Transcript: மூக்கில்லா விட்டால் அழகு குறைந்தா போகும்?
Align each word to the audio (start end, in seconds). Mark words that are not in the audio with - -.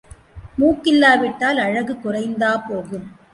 மூக்கில்லா 0.59 1.11
விட்டால் 1.15 1.59
அழகு 1.59 1.93
குறைந்தா 1.99 2.51
போகும்? 2.67 3.07